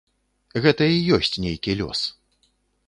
[0.65, 1.99] Гэта і ёсць нейкі лёс.